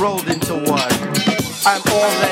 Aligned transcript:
Rolled 0.00 0.26
into 0.28 0.54
one. 0.54 0.92
I'm 1.66 1.82
all 1.92 2.10
that 2.22 2.29